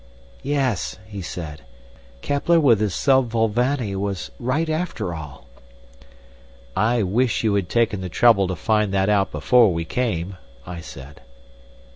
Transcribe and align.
"Yes," 0.41 0.97
he 1.05 1.21
said, 1.21 1.61
"Kepler 2.23 2.59
with 2.59 2.79
his 2.79 2.95
sub 2.95 3.29
volvani 3.29 3.95
was 3.95 4.31
right 4.39 4.67
after 4.67 5.13
all." 5.13 5.45
"I 6.75 7.03
wish 7.03 7.43
you 7.43 7.53
had 7.53 7.69
taken 7.69 8.01
the 8.01 8.09
trouble 8.09 8.47
to 8.47 8.55
find 8.55 8.91
that 8.95 9.09
out 9.09 9.31
before 9.31 9.71
we 9.71 9.85
came," 9.85 10.37
I 10.65 10.81
said. 10.81 11.21